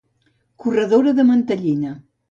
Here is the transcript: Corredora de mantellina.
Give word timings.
Corredora 0.63 1.15
de 1.21 1.27
mantellina. 1.29 1.91